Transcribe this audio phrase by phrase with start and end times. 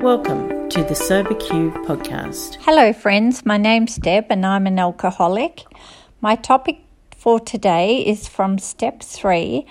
[0.00, 2.56] Welcome to the Sober podcast.
[2.60, 3.44] Hello, friends.
[3.46, 5.64] My name's Deb and I'm an alcoholic.
[6.20, 6.80] My topic
[7.16, 9.66] for today is from step three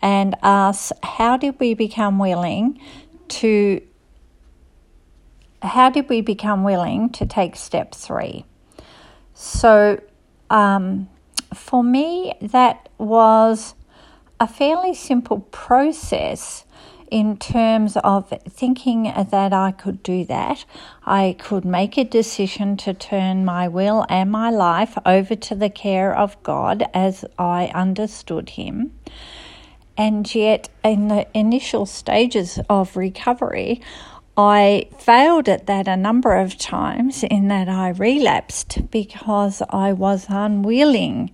[0.00, 2.80] and asks How did we become willing
[3.28, 3.80] to
[5.62, 8.44] how did we become willing to take step three?
[9.34, 10.00] So,
[10.50, 11.08] um,
[11.54, 13.74] for me, that was
[14.40, 16.64] a fairly simple process
[17.10, 20.64] in terms of thinking that I could do that.
[21.04, 25.70] I could make a decision to turn my will and my life over to the
[25.70, 28.92] care of God as I understood Him.
[29.96, 33.80] And yet, in the initial stages of recovery,
[34.36, 40.26] I failed at that a number of times in that I relapsed because I was
[40.28, 41.30] unwilling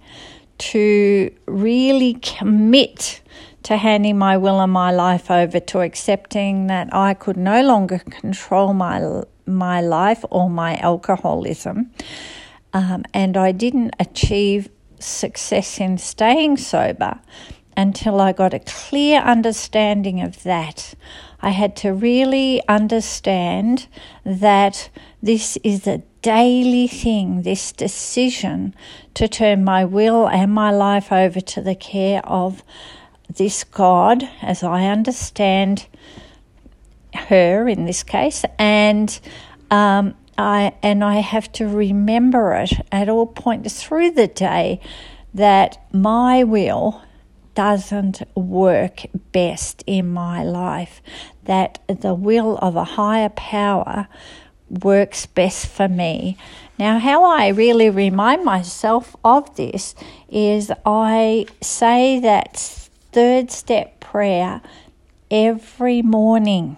[0.61, 3.23] to really commit
[3.63, 7.99] to handing my will and my life over to accepting that I could no longer
[7.99, 11.91] control my my life or my alcoholism,
[12.73, 14.69] um, and I didn't achieve
[15.01, 17.21] success in staying sober
[17.77, 20.95] until I got a clear understanding of that.
[21.41, 23.89] I had to really understand
[24.25, 24.91] that
[25.23, 28.75] this is a daily thing, this decision
[29.15, 32.63] to turn my will and my life over to the care of
[33.29, 35.87] this God, as I understand
[37.15, 39.19] her in this case, and
[39.71, 44.81] um, I and I have to remember it at all points through the day
[45.35, 47.03] that my will
[47.55, 51.03] doesn't work best in my life,
[51.45, 54.09] that the will of a higher power
[54.71, 56.37] works best for me.
[56.79, 59.95] Now, how I really remind myself of this
[60.31, 64.63] is I say that third step prayer
[65.31, 66.77] every morning.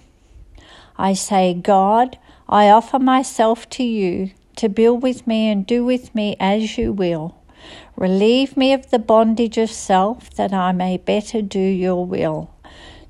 [0.97, 6.15] I say, God, I offer myself to you to build with me and do with
[6.15, 7.37] me as you will.
[7.97, 12.51] Relieve me of the bondage of self that I may better do your will.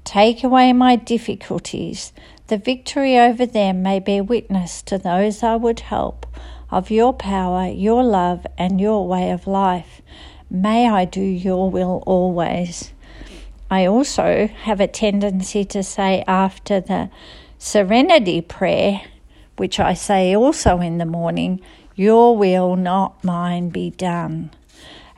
[0.04, 2.12] Take away my difficulties.
[2.52, 6.26] The victory over them may bear witness to those I would help
[6.70, 10.02] of your power, your love, and your way of life.
[10.50, 12.92] May I do your will always.
[13.70, 17.08] I also have a tendency to say after the
[17.56, 19.00] serenity prayer,
[19.56, 21.58] which I say also in the morning,
[21.94, 24.50] Your will, not mine, be done.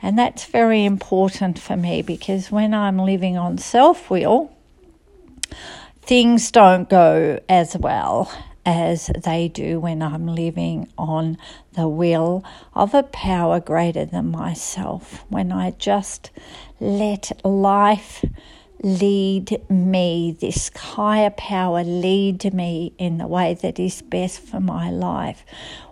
[0.01, 4.53] And that's very important for me because when I'm living on self will,
[6.05, 8.31] things don't go as well
[8.63, 11.37] as they do when I'm living on
[11.73, 12.43] the will
[12.73, 15.25] of a power greater than myself.
[15.29, 16.29] When I just
[16.79, 18.23] let life
[18.83, 24.91] lead me, this higher power lead me in the way that is best for my
[24.91, 25.43] life.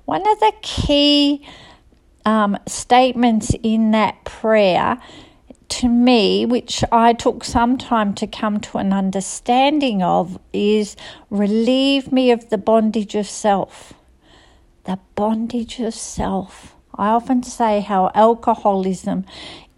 [0.06, 1.44] One of the key
[2.24, 5.01] um, statements in that prayer
[5.73, 10.95] to me, which I took some time to come to an understanding of, is
[11.31, 13.94] relieve me of the bondage of self.
[14.83, 16.75] The bondage of self.
[16.94, 19.25] I often say how alcoholism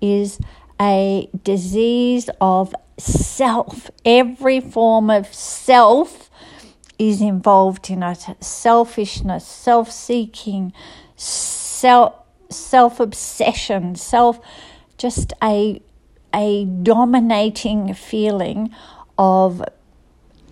[0.01, 0.37] is
[0.81, 3.89] a disease of self.
[4.03, 6.29] Every form of self
[6.99, 10.73] is involved in it selfishness, self seeking,
[11.15, 14.41] self obsession, self
[14.97, 15.81] just a
[16.33, 18.69] a dominating feeling
[19.17, 19.63] of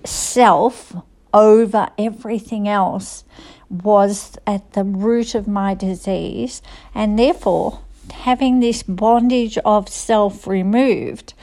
[0.05, 0.95] self
[1.33, 3.23] over everything else
[3.69, 6.61] was at the root of my disease
[6.93, 11.33] and therefore having this bondage of self removed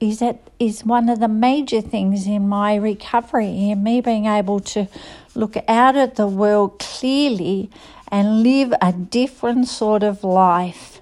[0.00, 4.58] is that is one of the major things in my recovery in me being able
[4.58, 4.88] to
[5.34, 7.70] look out at the world clearly
[8.10, 10.99] and live a different sort of life.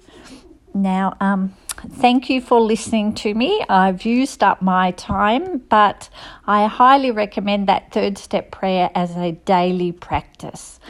[0.75, 3.65] Now, um, thank you for listening to me.
[3.69, 6.09] I've used up my time, but
[6.47, 10.81] I highly recommend that third step prayer as a daily practice.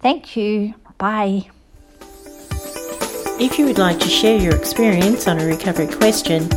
[0.00, 0.74] Thank you.
[0.98, 1.50] Bye.
[3.40, 6.48] If you would like to share your experience on a recovery question,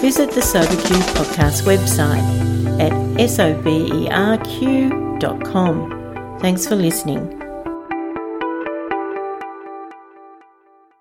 [0.00, 2.22] visit the SoberQ podcast website
[2.78, 3.98] at soberq.com.
[6.40, 7.37] Thanks for listening.